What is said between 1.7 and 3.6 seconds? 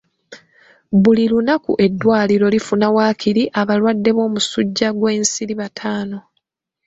eddwaliro lifuna waakiri